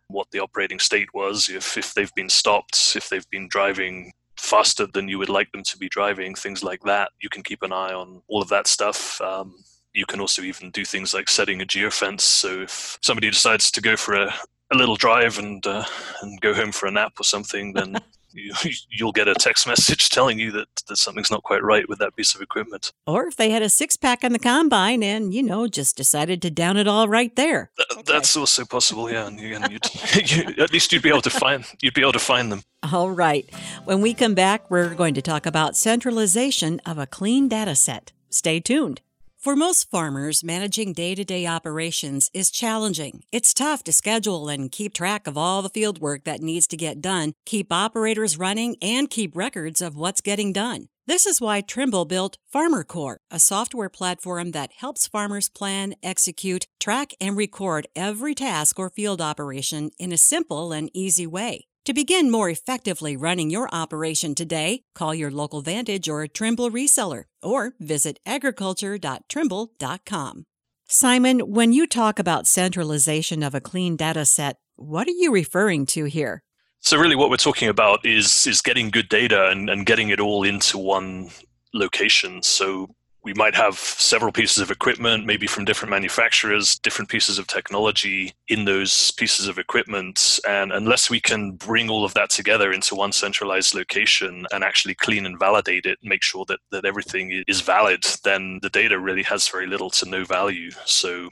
what 0.09 0.29
the 0.31 0.39
operating 0.39 0.79
state 0.79 1.13
was, 1.13 1.49
if, 1.49 1.77
if 1.77 1.93
they've 1.93 2.13
been 2.15 2.29
stopped, 2.29 2.93
if 2.95 3.09
they've 3.09 3.29
been 3.29 3.47
driving 3.47 4.11
faster 4.37 4.87
than 4.87 5.07
you 5.07 5.19
would 5.19 5.29
like 5.29 5.51
them 5.51 5.63
to 5.63 5.77
be 5.77 5.89
driving, 5.89 6.33
things 6.33 6.63
like 6.63 6.81
that. 6.83 7.11
You 7.21 7.29
can 7.29 7.43
keep 7.43 7.61
an 7.61 7.73
eye 7.73 7.93
on 7.93 8.21
all 8.27 8.41
of 8.41 8.49
that 8.49 8.67
stuff. 8.67 9.19
Um, 9.21 9.55
you 9.93 10.05
can 10.05 10.19
also 10.19 10.41
even 10.41 10.71
do 10.71 10.85
things 10.85 11.13
like 11.13 11.29
setting 11.29 11.61
a 11.61 11.65
geofence. 11.65 12.21
So 12.21 12.61
if 12.61 12.97
somebody 13.01 13.29
decides 13.29 13.71
to 13.71 13.81
go 13.81 13.95
for 13.95 14.15
a, 14.15 14.33
a 14.71 14.75
little 14.75 14.95
drive 14.95 15.39
and 15.39 15.65
uh, 15.65 15.83
and 16.21 16.39
go 16.41 16.53
home 16.53 16.71
for 16.71 16.87
a 16.87 16.91
nap 16.91 17.13
or 17.19 17.23
something, 17.23 17.73
then 17.73 17.97
you'll 18.89 19.11
get 19.11 19.27
a 19.27 19.33
text 19.33 19.67
message 19.67 20.09
telling 20.09 20.39
you 20.39 20.51
that, 20.51 20.67
that 20.87 20.97
something's 20.97 21.31
not 21.31 21.43
quite 21.43 21.63
right 21.63 21.87
with 21.87 21.99
that 21.99 22.15
piece 22.15 22.35
of 22.35 22.41
equipment. 22.41 22.91
Or 23.07 23.27
if 23.27 23.35
they 23.35 23.49
had 23.49 23.61
a 23.61 23.69
six 23.69 23.97
pack 23.97 24.23
on 24.23 24.31
the 24.31 24.39
combine 24.39 25.03
and, 25.03 25.33
you 25.33 25.43
know, 25.43 25.67
just 25.67 25.97
decided 25.97 26.41
to 26.43 26.51
down 26.51 26.77
it 26.77 26.87
all 26.87 27.07
right 27.07 27.35
there. 27.35 27.71
Th- 27.77 27.87
okay. 27.91 28.13
That's 28.13 28.35
also 28.37 28.65
possible, 28.65 29.11
yeah. 29.11 29.27
And, 29.27 29.39
and 29.39 29.71
you'd, 29.71 29.85
you, 30.31 30.63
at 30.63 30.71
least 30.71 30.91
you'd 30.91 31.03
be 31.03 31.09
able 31.09 31.21
to 31.21 31.29
find 31.29 31.65
you'd 31.81 31.93
be 31.93 32.01
able 32.01 32.13
to 32.13 32.19
find 32.19 32.51
them. 32.51 32.61
All 32.91 33.11
right. 33.11 33.49
When 33.85 34.01
we 34.01 34.13
come 34.13 34.35
back, 34.35 34.69
we're 34.71 34.93
going 34.95 35.13
to 35.15 35.21
talk 35.21 35.45
about 35.45 35.75
centralization 35.75 36.79
of 36.85 36.97
a 36.97 37.07
clean 37.07 37.47
data 37.47 37.75
set. 37.75 38.13
Stay 38.29 38.59
tuned. 38.59 39.01
For 39.39 39.55
most 39.55 39.89
farmers, 39.89 40.43
managing 40.43 40.91
day 40.91 41.15
to 41.15 41.23
day 41.23 41.47
operations 41.47 42.29
is 42.33 42.51
challenging. 42.51 43.23
It's 43.31 43.53
tough 43.53 43.85
to 43.85 43.93
schedule 43.93 44.49
and 44.49 44.69
keep 44.69 44.93
track 44.93 45.27
of 45.27 45.37
all 45.37 45.61
the 45.61 45.69
field 45.69 46.01
work 46.01 46.25
that 46.25 46.41
needs 46.41 46.67
to 46.67 46.75
get 46.75 46.99
done, 46.99 47.31
keep 47.45 47.71
operators 47.71 48.37
running, 48.37 48.75
and 48.81 49.09
keep 49.09 49.37
records 49.37 49.81
of 49.81 49.95
what's 49.95 50.19
getting 50.19 50.51
done. 50.51 50.89
This 51.07 51.25
is 51.25 51.39
why 51.39 51.61
Trimble 51.61 52.03
built 52.03 52.37
FarmerCore, 52.53 53.15
a 53.31 53.39
software 53.39 53.87
platform 53.87 54.51
that 54.51 54.73
helps 54.73 55.07
farmers 55.07 55.47
plan, 55.47 55.93
execute, 56.03 56.67
track, 56.77 57.13
and 57.21 57.37
record 57.37 57.87
every 57.95 58.35
task 58.35 58.77
or 58.77 58.89
field 58.89 59.21
operation 59.21 59.91
in 59.97 60.11
a 60.11 60.17
simple 60.17 60.73
and 60.73 60.91
easy 60.93 61.25
way. 61.25 61.68
To 61.85 61.93
begin 61.93 62.29
more 62.29 62.49
effectively 62.49 63.15
running 63.15 63.49
your 63.49 63.73
operation 63.73 64.35
today, 64.35 64.83
call 64.93 65.15
your 65.15 65.31
local 65.31 65.61
Vantage 65.61 66.09
or 66.09 66.27
Trimble 66.27 66.69
reseller 66.69 67.23
or 67.41 67.71
visit 67.79 68.19
agriculture.trimble.com. 68.25 70.43
Simon, 70.87 71.39
when 71.39 71.71
you 71.71 71.87
talk 71.87 72.19
about 72.19 72.47
centralization 72.47 73.43
of 73.43 73.55
a 73.55 73.61
clean 73.61 73.95
data 73.95 74.25
set, 74.25 74.57
what 74.75 75.07
are 75.07 75.11
you 75.11 75.31
referring 75.31 75.85
to 75.85 76.03
here? 76.05 76.43
So 76.81 76.97
really 76.97 77.15
what 77.15 77.29
we're 77.29 77.37
talking 77.37 77.69
about 77.69 78.05
is 78.05 78.45
is 78.47 78.61
getting 78.61 78.89
good 78.89 79.07
data 79.09 79.49
and, 79.49 79.69
and 79.69 79.85
getting 79.85 80.09
it 80.09 80.19
all 80.19 80.43
into 80.43 80.77
one 80.77 81.29
location. 81.73 82.43
So 82.43 82.89
we 83.23 83.33
might 83.33 83.55
have 83.55 83.77
several 83.77 84.31
pieces 84.31 84.59
of 84.59 84.71
equipment, 84.71 85.25
maybe 85.25 85.45
from 85.45 85.65
different 85.65 85.89
manufacturers, 85.89 86.79
different 86.79 87.09
pieces 87.09 87.37
of 87.37 87.47
technology 87.47 88.33
in 88.47 88.65
those 88.65 89.11
pieces 89.11 89.47
of 89.47 89.59
equipment. 89.59 90.39
And 90.47 90.71
unless 90.71 91.09
we 91.09 91.19
can 91.19 91.51
bring 91.51 91.89
all 91.89 92.05
of 92.05 92.13
that 92.13 92.29
together 92.29 92.71
into 92.71 92.95
one 92.95 93.11
centralized 93.11 93.75
location 93.75 94.45
and 94.51 94.63
actually 94.63 94.95
clean 94.95 95.25
and 95.25 95.37
validate 95.37 95.85
it, 95.85 95.99
make 96.01 96.23
sure 96.23 96.45
that, 96.47 96.59
that 96.71 96.85
everything 96.85 97.43
is 97.47 97.61
valid, 97.61 98.05
then 98.23 98.59
the 98.61 98.69
data 98.69 98.97
really 98.97 99.23
has 99.23 99.49
very 99.49 99.67
little 99.67 99.89
to 99.91 100.09
no 100.09 100.23
value. 100.23 100.71
So 100.85 101.29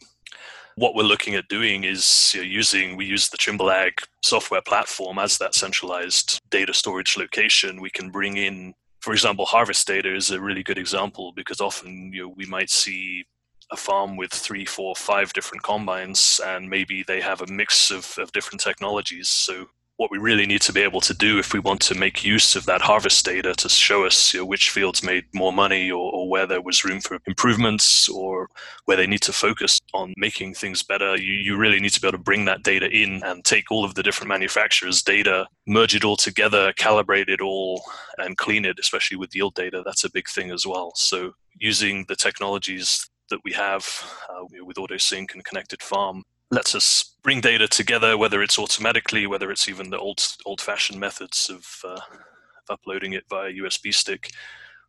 what 0.76 0.94
we're 0.94 1.04
looking 1.04 1.36
at 1.36 1.48
doing 1.48 1.86
is 1.86 2.32
you 2.36 2.42
know, 2.42 2.48
using 2.48 2.96
we 2.96 3.06
use 3.06 3.30
the 3.30 3.38
Trimble 3.38 3.72
software 4.24 4.62
platform 4.62 5.18
as 5.20 5.38
that 5.38 5.56
centralized 5.56 6.40
data 6.52 6.74
storage 6.74 7.18
location. 7.18 7.82
We 7.82 7.90
can 7.90 8.12
bring 8.12 8.38
in 8.38 8.74
for 9.08 9.14
example, 9.14 9.46
harvest 9.46 9.88
data 9.88 10.14
is 10.14 10.32
a 10.32 10.42
really 10.42 10.64
good 10.64 10.78
example 10.78 11.32
because 11.32 11.62
often 11.62 12.12
you 12.12 12.24
know, 12.24 12.34
we 12.36 12.46
might 12.46 12.70
see 12.70 13.24
a 13.72 13.78
farm 13.78 14.18
with 14.18 14.34
three, 14.34 14.66
four, 14.66 14.98
five 14.98 15.32
different 15.32 15.64
combines, 15.64 16.42
and 16.46 16.70
maybe 16.70 17.06
they 17.08 17.22
have 17.22 17.42
a 17.42 17.48
mix 17.48 17.90
of, 17.90 18.14
of 18.18 18.30
different 18.34 18.60
technologies. 18.60 19.30
So 19.30 19.68
what 19.98 20.12
we 20.12 20.20
really 20.20 20.46
need 20.46 20.62
to 20.62 20.72
be 20.72 20.82
able 20.82 21.02
to 21.02 21.14
do 21.14 21.40
if 21.40 21.54
we 21.54 21.60
want 21.60 21.82
to 21.82 21.96
make 21.96 22.24
use 22.24 22.56
of 22.56 22.66
that 22.68 22.82
harvest 22.82 23.26
data 23.26 23.54
to 23.56 23.68
show 23.68 24.06
us 24.06 24.34
you 24.34 24.40
know, 24.40 24.46
which 24.46 24.70
fields 24.70 25.04
made 25.04 25.26
more 25.34 25.52
money 25.52 25.92
or, 25.92 26.12
or, 26.14 26.30
where 26.30 26.46
there 26.46 26.62
was 26.62 26.86
room 26.86 27.02
for 27.02 27.18
improvements 27.26 28.08
or 28.08 28.48
where 28.86 28.96
they 28.96 29.08
need 29.08 29.22
to 29.22 29.34
focus 29.34 29.80
on 29.96 30.14
making 30.16 30.54
things 30.54 30.84
better, 30.84 31.18
you, 31.18 31.34
you 31.34 31.58
really 31.58 31.80
need 31.80 31.90
to 31.90 32.00
be 32.00 32.08
able 32.08 32.18
to 32.18 32.24
bring 32.24 32.46
that 32.46 32.62
data 32.62 32.88
in 32.90 33.24
and 33.24 33.44
take 33.44 33.72
all 33.72 33.84
of 33.84 33.96
the 33.96 34.04
different 34.04 34.30
manufacturers' 34.30 35.02
data, 35.02 35.48
merge 35.66 35.96
it 35.96 36.04
all 36.04 36.18
together, 36.18 36.72
calibrate 36.74 37.30
it 37.30 37.42
all, 37.42 37.82
and 38.20 38.38
clean 38.38 38.66
it, 38.66 38.78
especially 38.80 39.18
with 39.18 39.36
yield 39.36 39.56
data. 39.56 39.82
That's 39.84 40.04
a 40.04 40.12
big 40.12 40.30
thing 40.30 40.52
as 40.52 40.68
well. 40.68 40.92
So 40.96 41.32
using 41.60 42.06
the 42.08 42.16
technologies 42.16 43.10
that 43.30 43.40
we 43.44 43.52
have 43.54 43.86
uh, 44.30 44.46
with 44.64 44.78
AutoSync 44.78 45.34
and 45.34 45.44
Connected 45.44 45.82
Farm 45.82 46.24
lets 46.52 46.76
us 46.76 47.16
bring 47.24 47.42
data 47.42 47.68
together, 47.68 48.18
whether 48.18 48.42
it's 48.42 48.58
automatically, 48.58 49.28
whether 49.28 49.52
it's 49.52 49.68
even 49.68 49.90
the 49.90 50.00
old 50.00 50.22
old-fashioned 50.46 51.00
methods 51.00 51.50
of, 51.50 51.82
uh, 51.84 52.00
of 52.00 52.70
uploading 52.70 53.14
it 53.14 53.26
via 53.30 53.52
USB 53.52 53.94
stick. 53.94 54.32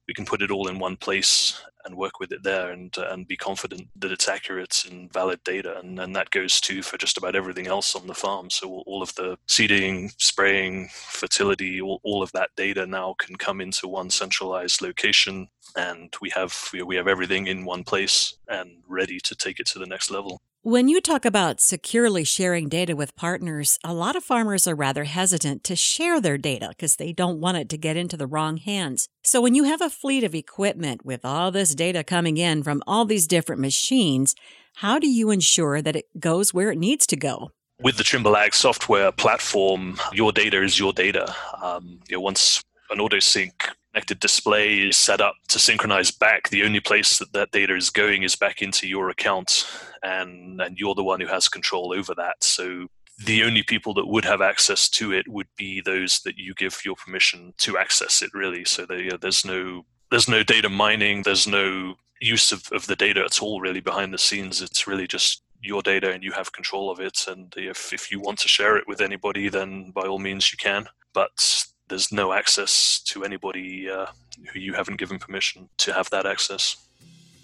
We 0.07 0.15
can 0.15 0.25
put 0.25 0.41
it 0.41 0.51
all 0.51 0.69
in 0.69 0.79
one 0.79 0.97
place 0.97 1.61
and 1.85 1.97
work 1.97 2.19
with 2.21 2.33
it 2.33 2.43
there, 2.43 2.71
and 2.71 2.97
uh, 2.97 3.09
and 3.11 3.27
be 3.27 3.37
confident 3.37 3.89
that 3.97 4.13
it's 4.13 4.29
accurate 4.29 4.85
and 4.89 5.13
valid 5.13 5.43
data. 5.45 5.79
And, 5.79 5.99
and 5.99 6.15
that 6.17 6.31
goes 6.31 6.61
too 6.61 6.83
for 6.83 6.97
just 6.97 7.19
about 7.19 7.35
everything 7.35 7.67
else 7.67 7.95
on 7.95 8.07
the 8.07 8.15
farm. 8.15 8.51
So 8.51 8.69
all, 8.69 8.85
all 8.87 9.03
of 9.03 9.15
the 9.17 9.37
seeding, 9.47 10.11
spraying, 10.17 10.89
fertility, 10.93 11.81
all, 11.81 12.01
all 12.05 12.23
of 12.23 12.33
that 12.33 12.51
data 12.57 12.87
now 12.87 13.15
can 13.19 13.37
come 13.37 13.61
into 13.61 13.89
one 13.89 14.11
centralized 14.11 14.81
location, 14.81 15.49
and 15.77 16.15
we 16.23 16.31
have 16.31 16.71
we 16.87 16.97
have 16.97 17.09
everything 17.09 17.47
in 17.49 17.65
one 17.65 17.85
place 17.85 18.35
and 18.49 18.71
ready 18.87 19.19
to 19.21 19.35
take 19.35 19.61
it 19.61 19.67
to 19.67 19.79
the 19.79 19.87
next 19.87 20.11
level. 20.11 20.41
When 20.63 20.89
you 20.89 21.01
talk 21.01 21.25
about 21.25 21.61
securely 21.61 22.25
sharing 22.25 22.69
data 22.69 22.97
with 22.97 23.15
partners, 23.15 23.79
a 23.85 23.95
lot 23.95 24.17
of 24.17 24.25
farmers 24.25 24.67
are 24.67 24.75
rather 24.75 25.05
hesitant 25.05 25.63
to 25.65 25.77
share 25.77 26.21
their 26.21 26.37
data 26.37 26.71
because 26.71 26.97
they 26.97 27.13
don't 27.13 27.41
want 27.41 27.59
it 27.59 27.69
to 27.69 27.79
get 27.79 27.97
into 27.97 28.17
the 28.17 28.27
wrong 28.27 28.57
hands. 28.57 29.09
So, 29.23 29.41
when 29.41 29.55
you 29.55 29.65
have 29.65 29.81
a 29.81 29.89
fleet 29.89 30.25
of 30.25 30.35
equipment 30.35 31.07
with 31.07 31.25
all 31.25 31.53
this 31.53 31.77
data 31.77 32.03
coming 32.03 32.39
in 32.39 32.65
from 32.65 32.83
all 32.89 33.05
these 33.05 33.29
different 33.29 33.61
machines, 33.61 34.35
how 34.75 34.99
do 34.99 35.09
you 35.09 35.31
ensure 35.31 35.81
that 35.81 35.95
it 35.95 36.07
goes 36.19 36.53
where 36.53 36.73
it 36.73 36.79
needs 36.79 37.07
to 37.07 37.17
go? 37.17 37.53
With 37.81 37.97
the 37.97 38.03
Trimble 38.03 38.37
Ag 38.37 38.53
software 38.53 39.13
platform, 39.13 40.01
your 40.13 40.33
data 40.33 40.61
is 40.61 40.77
your 40.77 40.93
data. 40.93 41.33
Um, 41.63 42.01
you 42.09 42.17
know, 42.17 42.21
once 42.21 42.65
an 42.91 42.99
AutoSync 42.99 43.53
connected 43.93 44.21
display 44.21 44.81
is 44.81 44.97
set 44.97 45.21
up 45.21 45.35
to 45.49 45.59
synchronize 45.59 46.11
back, 46.11 46.49
the 46.49 46.65
only 46.65 46.81
place 46.81 47.19
that 47.19 47.33
that 47.33 47.51
data 47.51 47.75
is 47.75 47.91
going 47.91 48.23
is 48.23 48.37
back 48.37 48.63
into 48.63 48.87
your 48.87 49.11
account, 49.11 49.67
and 50.03 50.61
and 50.61 50.79
you're 50.79 50.95
the 50.95 51.05
one 51.05 51.21
who 51.21 51.27
has 51.27 51.49
control 51.49 51.93
over 51.93 52.15
that. 52.15 52.43
So 52.43 52.87
the 53.25 53.43
only 53.43 53.63
people 53.63 53.95
that 53.95 54.07
would 54.07 54.25
have 54.25 54.41
access 54.41 54.89
to 54.91 55.13
it 55.13 55.27
would 55.29 55.49
be 55.57 55.81
those 55.81 56.21
that 56.21 56.37
you 56.37 56.55
give 56.55 56.81
your 56.85 56.95
permission 56.97 57.55
to 57.59 57.79
access 57.79 58.23
it. 58.23 58.31
Really, 58.35 58.65
so 58.65 58.87
they, 58.87 59.11
uh, 59.11 59.19
there's 59.21 59.45
no 59.45 59.85
there's 60.11 60.29
no 60.29 60.43
data 60.43 60.69
mining, 60.69 61.23
there's 61.23 61.47
no 61.47 61.95
use 62.21 62.53
of, 62.53 62.69
of 62.73 62.87
the 62.87 62.97
data 62.97 63.23
at 63.25 63.41
all 63.41 63.61
really 63.61 63.79
behind 63.79 64.13
the 64.13 64.19
scenes 64.19 64.61
it's 64.61 64.89
really 64.89 65.07
just 65.07 65.45
your 65.61 65.83
data 65.83 66.13
and 66.13 66.23
you 66.23 66.33
have 66.33 66.53
control 66.53 66.91
of 66.91 67.01
it. 67.01 67.25
And 67.27 67.53
if, 67.57 67.93
if 67.93 68.11
you 68.11 68.21
want 68.21 68.39
to 68.41 68.49
share 68.49 68.77
it 68.77 68.87
with 68.87 69.01
anybody, 69.01 69.49
then 69.49 69.91
by 69.91 70.03
all 70.03 70.19
means 70.19 70.53
you 70.53 70.59
can. 70.59 70.87
But 71.15 71.65
there's 71.89 72.13
no 72.13 72.33
access 72.33 73.01
to 73.07 73.25
anybody 73.25 73.89
uh, 73.91 74.07
who 74.53 74.61
you 74.61 74.75
haven't 74.75 74.99
given 74.99 75.19
permission 75.19 75.69
to 75.79 75.93
have 75.93 76.11
that 76.11 76.27
access. 76.27 76.77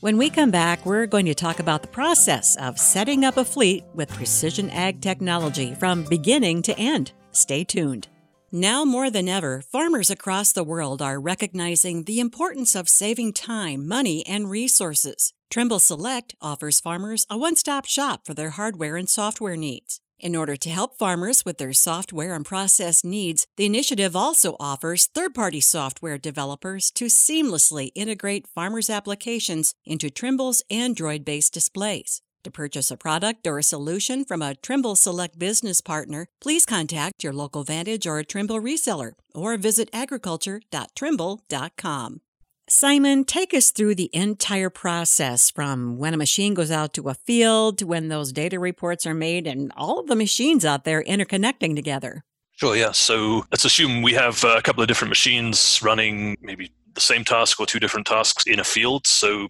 When 0.01 0.19
we 0.19 0.29
come 0.29 0.51
back, 0.51 0.85
we're 0.85 1.07
going 1.07 1.25
to 1.27 1.35
talk 1.35 1.61
about 1.61 1.81
the 1.81 1.89
process 1.89 2.57
of 2.57 2.79
setting 2.79 3.25
up 3.25 3.39
a 3.39 3.45
fleet 3.45 3.85
with 3.95 4.11
precision 4.11 4.69
ag 4.71 5.01
technology 5.01 5.75
from 5.75 6.05
beginning 6.05 6.61
to 6.63 6.79
end. 6.79 7.13
Stay 7.33 7.65
tuned. 7.65 8.09
Now 8.53 8.85
more 8.85 9.11
than 9.11 9.29
ever, 9.29 9.63
farmers 9.63 10.11
across 10.11 10.53
the 10.53 10.63
world 10.63 11.03
are 11.03 11.19
recognizing 11.19 12.05
the 12.05 12.21
importance 12.21 12.77
of 12.77 12.89
saving 12.89 13.33
time, 13.33 13.89
money, 13.89 14.25
and 14.27 14.51
resources. 14.51 15.33
Trimble 15.51 15.81
Select 15.81 16.35
offers 16.41 16.81
farmers 16.81 17.27
a 17.31 17.39
one 17.39 17.57
stop 17.57 17.87
shop 17.87 18.27
for 18.27 18.35
their 18.35 18.51
hardware 18.51 18.97
and 18.97 19.09
software 19.09 19.57
needs. 19.57 20.01
In 20.21 20.37
order 20.37 20.57
to 20.57 20.71
help 20.71 20.97
farmers 20.97 21.45
with 21.45 21.59
their 21.59 21.73
software 21.73 22.35
and 22.35 22.45
process 22.45 23.05
needs, 23.05 23.47
the 23.57 23.67
initiative 23.67 24.15
also 24.15 24.57
offers 24.61 25.07
third 25.07 25.35
party 25.35 25.61
software 25.61 26.19
developers 26.19 26.91
to 26.93 27.07
seamlessly 27.07 27.91
integrate 27.95 28.47
farmers' 28.47 28.91
applications 28.91 29.75
into 29.85 30.11
Trimble's 30.11 30.63
Android 30.71 31.25
based 31.25 31.53
displays. 31.53 32.23
To 32.45 32.51
purchase 32.51 32.91
a 32.91 32.97
product 32.97 33.47
or 33.47 33.59
a 33.59 33.63
solution 33.63 34.25
from 34.25 34.43
a 34.43 34.55
Trimble 34.55 34.97
Select 34.97 35.39
business 35.39 35.81
partner, 35.81 36.27
please 36.41 36.67
contact 36.67 37.25
your 37.25 37.33
local 37.33 37.65
Vantage 37.65 38.07
or 38.07 38.23
Trimble 38.23 38.61
reseller 38.61 39.13
or 39.35 39.57
visit 39.57 39.89
agriculture.trimble.com. 39.93 42.21
Simon, 42.69 43.25
take 43.25 43.53
us 43.53 43.71
through 43.71 43.95
the 43.95 44.09
entire 44.15 44.71
process 44.71 45.51
from 45.51 45.99
when 45.99 46.15
a 46.15 46.17
machine 46.17 46.55
goes 46.55 46.71
out 46.71 46.95
to 46.95 47.09
a 47.11 47.15
field 47.15 47.77
to 47.79 47.87
when 47.87 48.09
those 48.09 48.33
data 48.33 48.59
reports 48.59 49.05
are 49.05 49.15
made 49.15 49.47
and 49.47 49.71
all 49.77 49.99
of 49.99 50.07
the 50.07 50.17
machines 50.17 50.65
out 50.65 50.85
there 50.85 51.03
interconnecting 51.03 51.77
together. 51.77 52.25
Sure, 52.57 52.75
yeah. 52.75 52.93
So 52.93 53.45
let's 53.51 53.67
assume 53.67 54.01
we 54.01 54.15
have 54.15 54.43
a 54.45 54.63
couple 54.63 54.83
of 54.83 54.89
different 54.89 55.11
machines 55.11 55.81
running 55.83 56.37
maybe 56.41 56.71
the 56.95 57.01
same 57.01 57.25
task 57.25 57.61
or 57.61 57.67
two 57.67 57.81
different 57.81 58.07
tasks 58.07 58.45
in 58.47 58.59
a 58.61 58.65
field. 58.65 59.07
So 59.07 59.49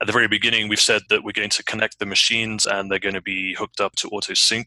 at 0.00 0.06
the 0.06 0.12
very 0.12 0.28
beginning, 0.28 0.68
we've 0.68 0.78
said 0.78 1.02
that 1.08 1.24
we're 1.24 1.32
going 1.32 1.50
to 1.50 1.64
connect 1.64 1.98
the 1.98 2.06
machines 2.06 2.64
and 2.66 2.90
they're 2.90 2.98
going 3.00 3.14
to 3.14 3.22
be 3.22 3.54
hooked 3.54 3.80
up 3.80 3.96
to 3.96 4.10
AutoSync. 4.10 4.66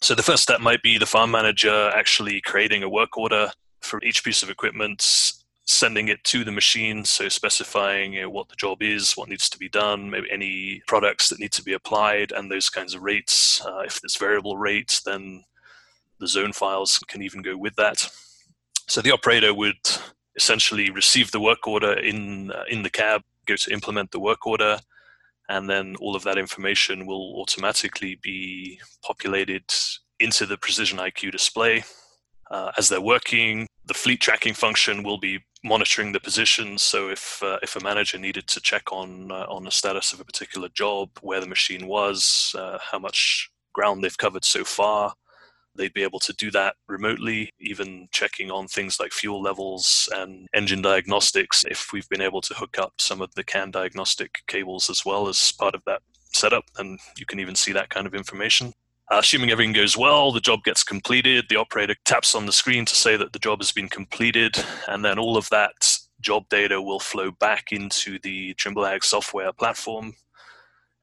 So 0.00 0.14
the 0.14 0.22
first 0.22 0.42
step 0.42 0.60
might 0.60 0.82
be 0.82 0.98
the 0.98 1.06
farm 1.06 1.30
manager 1.30 1.90
actually 1.94 2.40
creating 2.40 2.82
a 2.82 2.88
work 2.88 3.16
order 3.16 3.52
for 3.82 4.02
each 4.02 4.24
piece 4.24 4.42
of 4.42 4.50
equipment 4.50 5.34
sending 5.70 6.08
it 6.08 6.22
to 6.24 6.42
the 6.42 6.50
machine, 6.50 7.04
so 7.04 7.28
specifying 7.28 8.14
you 8.14 8.22
know, 8.22 8.30
what 8.30 8.48
the 8.48 8.56
job 8.56 8.82
is, 8.82 9.12
what 9.12 9.28
needs 9.28 9.48
to 9.48 9.58
be 9.58 9.68
done, 9.68 10.10
maybe 10.10 10.30
any 10.30 10.82
products 10.86 11.28
that 11.28 11.38
need 11.38 11.52
to 11.52 11.62
be 11.62 11.74
applied, 11.74 12.32
and 12.32 12.50
those 12.50 12.68
kinds 12.68 12.94
of 12.94 13.02
rates. 13.02 13.64
Uh, 13.64 13.80
if 13.80 14.00
it's 14.02 14.18
variable 14.18 14.56
rates, 14.56 15.00
then 15.02 15.44
the 16.18 16.26
zone 16.26 16.52
files 16.52 16.98
can 17.06 17.22
even 17.22 17.40
go 17.40 17.56
with 17.56 17.76
that. 17.76 18.06
So 18.88 19.00
the 19.00 19.12
operator 19.12 19.54
would 19.54 19.78
essentially 20.34 20.90
receive 20.90 21.30
the 21.30 21.40
work 21.40 21.66
order 21.66 21.92
in 21.92 22.50
uh, 22.50 22.64
in 22.68 22.82
the 22.82 22.90
cab, 22.90 23.22
go 23.46 23.54
to 23.54 23.72
implement 23.72 24.10
the 24.10 24.20
work 24.20 24.46
order, 24.46 24.80
and 25.48 25.70
then 25.70 25.94
all 26.00 26.16
of 26.16 26.24
that 26.24 26.38
information 26.38 27.06
will 27.06 27.40
automatically 27.40 28.18
be 28.22 28.80
populated 29.02 29.64
into 30.18 30.46
the 30.46 30.58
Precision 30.58 30.98
IQ 30.98 31.30
display. 31.30 31.84
Uh, 32.50 32.72
as 32.76 32.88
they're 32.88 33.00
working, 33.00 33.68
the 33.86 33.94
fleet 33.94 34.20
tracking 34.20 34.54
function 34.54 35.04
will 35.04 35.18
be 35.18 35.38
monitoring 35.62 36.12
the 36.12 36.20
positions. 36.20 36.82
So 36.82 37.10
if 37.10 37.42
uh, 37.42 37.58
if 37.62 37.76
a 37.76 37.82
manager 37.82 38.18
needed 38.18 38.46
to 38.48 38.60
check 38.60 38.92
on 38.92 39.30
uh, 39.30 39.46
on 39.48 39.64
the 39.64 39.70
status 39.70 40.12
of 40.12 40.20
a 40.20 40.24
particular 40.24 40.68
job, 40.70 41.10
where 41.20 41.40
the 41.40 41.46
machine 41.46 41.86
was, 41.86 42.54
uh, 42.58 42.78
how 42.80 42.98
much 42.98 43.50
ground 43.72 44.02
they've 44.02 44.18
covered 44.18 44.44
so 44.44 44.64
far, 44.64 45.14
they'd 45.76 45.94
be 45.94 46.02
able 46.02 46.20
to 46.20 46.32
do 46.34 46.50
that 46.50 46.76
remotely. 46.88 47.52
Even 47.60 48.08
checking 48.10 48.50
on 48.50 48.68
things 48.68 48.98
like 48.98 49.12
fuel 49.12 49.40
levels 49.40 50.08
and 50.14 50.48
engine 50.54 50.82
diagnostics. 50.82 51.64
If 51.68 51.92
we've 51.92 52.08
been 52.08 52.22
able 52.22 52.40
to 52.42 52.54
hook 52.54 52.78
up 52.78 52.94
some 52.98 53.20
of 53.20 53.34
the 53.34 53.44
CAN 53.44 53.70
diagnostic 53.70 54.42
cables 54.46 54.90
as 54.90 55.04
well 55.04 55.28
as 55.28 55.52
part 55.52 55.74
of 55.74 55.84
that 55.84 56.02
setup, 56.32 56.64
then 56.76 56.98
you 57.18 57.26
can 57.26 57.40
even 57.40 57.54
see 57.54 57.72
that 57.72 57.90
kind 57.90 58.06
of 58.06 58.14
information. 58.14 58.72
Assuming 59.12 59.50
everything 59.50 59.72
goes 59.72 59.96
well, 59.96 60.30
the 60.30 60.40
job 60.40 60.62
gets 60.62 60.84
completed. 60.84 61.46
The 61.48 61.56
operator 61.56 61.96
taps 62.04 62.34
on 62.36 62.46
the 62.46 62.52
screen 62.52 62.84
to 62.84 62.94
say 62.94 63.16
that 63.16 63.32
the 63.32 63.40
job 63.40 63.60
has 63.60 63.72
been 63.72 63.88
completed, 63.88 64.56
and 64.86 65.04
then 65.04 65.18
all 65.18 65.36
of 65.36 65.48
that 65.50 65.98
job 66.20 66.48
data 66.48 66.80
will 66.80 67.00
flow 67.00 67.32
back 67.32 67.72
into 67.72 68.20
the 68.20 68.54
Trimble 68.54 68.86
Ag 68.86 69.02
software 69.02 69.52
platform, 69.52 70.14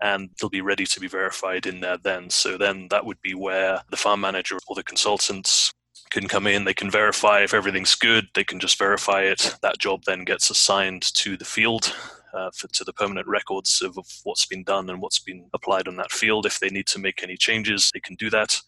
and 0.02 0.30
they'll 0.40 0.50
be 0.50 0.62
ready 0.62 0.86
to 0.86 1.00
be 1.02 1.08
verified 1.08 1.66
in 1.66 1.82
there 1.82 1.98
then. 1.98 2.30
So 2.30 2.58
then 2.58 2.88
that 2.92 3.06
would 3.06 3.22
be 3.22 3.34
where 3.34 3.82
the 3.90 3.98
farm 3.98 4.22
manager 4.22 4.58
or 4.68 4.76
the 4.76 4.84
consultants 4.84 5.74
can 6.10 6.28
come 6.30 6.48
in, 6.48 6.64
they 6.64 6.74
can 6.74 6.90
verify 6.90 7.42
if 7.42 7.54
everything's 7.54 7.96
good, 7.96 8.30
they 8.34 8.44
can 8.44 8.60
just 8.60 8.78
verify 8.78 9.24
it. 9.24 9.56
That 9.62 9.80
job 9.80 10.04
then 10.06 10.24
gets 10.24 10.50
assigned 10.50 11.02
to 11.16 11.36
the 11.36 11.44
field 11.44 11.94
uh, 12.38 12.52
for, 12.54 12.68
to 12.68 12.84
the 12.84 12.94
permanent 12.94 13.28
records 13.28 13.82
of, 13.82 13.98
of 13.98 14.06
what's 14.24 14.46
been 14.46 14.64
done 14.64 14.90
and 14.90 15.02
what's 15.02 15.20
been 15.20 15.50
applied 15.54 15.88
on 15.88 15.96
that 15.98 16.12
field. 16.12 16.46
If 16.46 16.60
they 16.60 16.70
need 16.70 16.88
to 16.88 17.00
make 17.00 17.24
any 17.24 17.36
changes, 17.38 17.92
they 17.94 18.00
can 18.00 18.16
do 18.16 18.30
that. 18.30 18.62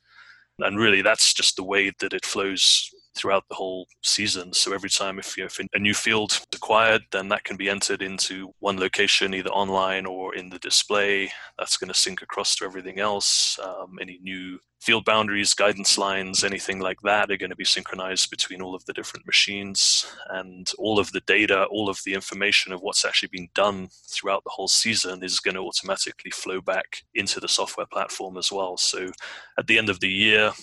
And 0.60 0.78
really, 0.78 1.02
that's 1.02 1.34
just 1.34 1.56
the 1.56 1.64
way 1.64 1.92
that 2.00 2.14
it 2.14 2.26
flows 2.26 2.90
throughout 3.20 3.44
the 3.50 3.56
whole 3.56 3.86
season. 4.02 4.54
So 4.54 4.74
every 4.74 4.90
time 4.90 5.20
if, 5.20 5.36
you 5.36 5.44
know, 5.44 5.48
if 5.48 5.60
a 5.74 5.80
new 5.80 5.94
field 5.94 6.32
is 6.32 6.46
acquired, 6.56 7.02
then 7.12 7.28
that 7.30 7.44
can 7.44 7.58
be 7.58 7.70
entered 7.70 8.02
into 8.02 8.54
one 8.60 8.80
location, 8.80 9.34
either 9.34 9.50
online 9.50 10.06
or 10.06 10.36
in 10.36 10.50
the 10.50 10.60
display. 10.60 11.30
That's 11.58 11.78
going 11.78 11.90
to 11.90 12.00
sync 12.00 12.22
across 12.22 12.56
to 12.56 12.66
everything 12.66 13.00
else. 13.00 13.60
Um, 13.62 13.98
any 14.00 14.20
new 14.24 14.60
field 14.80 15.04
boundaries, 15.04 15.54
guidance 15.54 15.98
lines, 15.98 16.46
anything 16.46 16.80
like 16.80 17.02
that 17.02 17.30
are 17.30 17.36
going 17.36 17.50
to 17.50 17.56
be 17.56 17.66
synchronized 17.66 18.30
between 18.30 18.62
all 18.62 18.74
of 18.74 18.86
the 18.86 18.94
different 18.94 19.26
machines. 19.26 20.10
And 20.30 20.72
all 20.78 21.00
of 21.00 21.12
the 21.12 21.22
data, 21.28 21.66
all 21.66 21.90
of 21.90 22.00
the 22.06 22.14
information 22.14 22.72
of 22.72 22.80
what's 22.82 23.04
actually 23.04 23.30
been 23.34 23.50
done 23.54 23.90
throughout 24.08 24.44
the 24.46 24.52
whole 24.54 24.70
season 24.70 25.22
is 25.24 25.42
going 25.42 25.56
to 25.56 25.62
automatically 25.62 26.32
flow 26.32 26.62
back 26.62 27.04
into 27.16 27.42
the 27.42 27.50
software 27.50 27.88
platform 27.88 28.38
as 28.38 28.52
well. 28.52 28.78
So 28.78 29.12
at 29.58 29.68
the 29.68 29.78
end 29.78 29.90
of 29.90 30.00
the 30.00 30.08
year, 30.08 30.54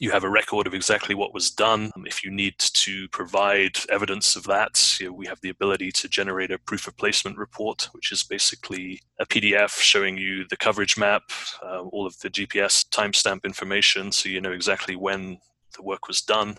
you 0.00 0.10
have 0.10 0.24
a 0.24 0.30
record 0.30 0.66
of 0.66 0.74
exactly 0.74 1.14
what 1.14 1.34
was 1.34 1.50
done. 1.50 1.90
If 2.04 2.24
you 2.24 2.30
need 2.30 2.58
to 2.58 3.08
provide 3.08 3.78
evidence 3.90 4.36
of 4.36 4.44
that, 4.44 4.98
you 5.00 5.06
know, 5.06 5.12
we 5.12 5.26
have 5.26 5.40
the 5.40 5.50
ability 5.50 5.92
to 5.92 6.08
generate 6.08 6.50
a 6.50 6.58
proof 6.58 6.86
of 6.86 6.96
placement 6.96 7.38
report, 7.38 7.88
which 7.92 8.12
is 8.12 8.22
basically 8.22 9.00
a 9.20 9.26
PDF 9.26 9.80
showing 9.80 10.16
you 10.16 10.46
the 10.48 10.56
coverage 10.56 10.96
map, 10.96 11.22
uh, 11.62 11.82
all 11.82 12.06
of 12.06 12.18
the 12.20 12.30
GPS 12.30 12.88
timestamp 12.88 13.44
information, 13.44 14.10
so 14.10 14.28
you 14.28 14.40
know 14.40 14.52
exactly 14.52 14.96
when 14.96 15.38
the 15.76 15.82
work 15.82 16.08
was 16.08 16.20
done. 16.20 16.56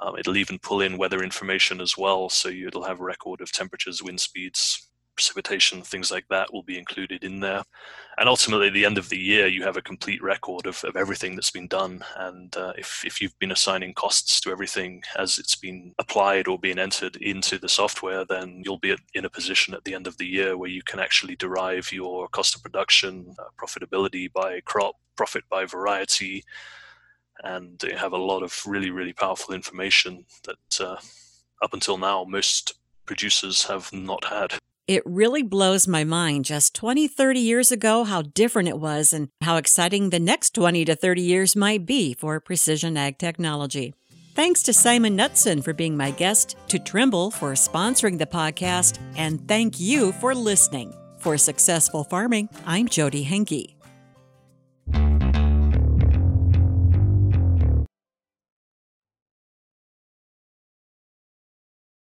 Um, 0.00 0.16
it'll 0.18 0.36
even 0.36 0.58
pull 0.58 0.82
in 0.82 0.98
weather 0.98 1.22
information 1.22 1.80
as 1.80 1.96
well, 1.96 2.28
so 2.28 2.48
it'll 2.48 2.84
have 2.84 3.00
a 3.00 3.04
record 3.04 3.40
of 3.40 3.50
temperatures, 3.50 4.02
wind 4.02 4.20
speeds, 4.20 4.85
precipitation, 5.16 5.82
things 5.82 6.10
like 6.10 6.26
that 6.28 6.52
will 6.52 6.62
be 6.62 6.78
included 6.78 7.24
in 7.24 7.40
there. 7.40 7.62
And 8.18 8.28
ultimately, 8.28 8.68
at 8.68 8.74
the 8.74 8.84
end 8.84 8.98
of 8.98 9.08
the 9.08 9.18
year, 9.18 9.46
you 9.46 9.62
have 9.62 9.76
a 9.76 9.82
complete 9.82 10.22
record 10.22 10.66
of, 10.66 10.82
of 10.84 10.96
everything 10.96 11.34
that's 11.34 11.50
been 11.50 11.68
done. 11.68 12.02
And 12.16 12.56
uh, 12.56 12.72
if, 12.78 13.02
if 13.04 13.20
you've 13.20 13.38
been 13.38 13.52
assigning 13.52 13.94
costs 13.94 14.40
to 14.40 14.50
everything 14.50 15.02
as 15.18 15.38
it's 15.38 15.56
been 15.56 15.94
applied 15.98 16.48
or 16.48 16.58
being 16.58 16.78
entered 16.78 17.16
into 17.16 17.58
the 17.58 17.68
software, 17.68 18.24
then 18.24 18.62
you'll 18.64 18.78
be 18.78 18.96
in 19.14 19.24
a 19.24 19.30
position 19.30 19.74
at 19.74 19.84
the 19.84 19.94
end 19.94 20.06
of 20.06 20.16
the 20.18 20.26
year 20.26 20.56
where 20.56 20.70
you 20.70 20.82
can 20.82 21.00
actually 21.00 21.36
derive 21.36 21.92
your 21.92 22.28
cost 22.28 22.54
of 22.54 22.62
production, 22.62 23.34
uh, 23.38 23.44
profitability 23.58 24.32
by 24.32 24.60
crop, 24.64 24.94
profit 25.16 25.44
by 25.50 25.64
variety, 25.64 26.42
and 27.42 27.82
you 27.82 27.96
have 27.96 28.12
a 28.12 28.18
lot 28.18 28.42
of 28.42 28.58
really, 28.66 28.90
really 28.90 29.12
powerful 29.12 29.54
information 29.54 30.24
that 30.44 30.80
uh, 30.80 30.96
up 31.62 31.72
until 31.72 31.98
now 31.98 32.24
most 32.24 32.74
producers 33.04 33.64
have 33.64 33.92
not 33.92 34.24
had. 34.24 34.54
It 34.88 35.02
really 35.04 35.42
blows 35.42 35.88
my 35.88 36.04
mind 36.04 36.44
just 36.44 36.72
20, 36.76 37.08
30 37.08 37.40
years 37.40 37.72
ago 37.72 38.04
how 38.04 38.22
different 38.22 38.68
it 38.68 38.78
was 38.78 39.12
and 39.12 39.28
how 39.40 39.56
exciting 39.56 40.10
the 40.10 40.20
next 40.20 40.54
20 40.54 40.84
to 40.84 40.94
30 40.94 41.22
years 41.22 41.56
might 41.56 41.84
be 41.84 42.14
for 42.14 42.38
precision 42.38 42.96
ag 42.96 43.18
technology. 43.18 43.94
Thanks 44.36 44.62
to 44.62 44.72
Simon 44.72 45.16
Knutson 45.16 45.64
for 45.64 45.72
being 45.72 45.96
my 45.96 46.12
guest, 46.12 46.56
to 46.68 46.78
Trimble 46.78 47.32
for 47.32 47.52
sponsoring 47.54 48.18
the 48.18 48.26
podcast, 48.26 49.00
and 49.16 49.48
thank 49.48 49.80
you 49.80 50.12
for 50.12 50.34
listening. 50.34 50.94
For 51.18 51.36
Successful 51.36 52.04
Farming, 52.04 52.48
I'm 52.66 52.86
Jodi 52.86 53.24
Henke. 53.24 53.75